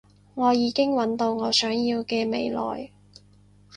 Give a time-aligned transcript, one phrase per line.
[0.33, 2.89] 我已經搵到我想要嘅未來